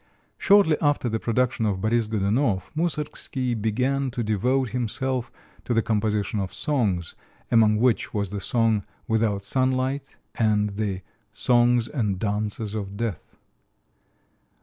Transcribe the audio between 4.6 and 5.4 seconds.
himself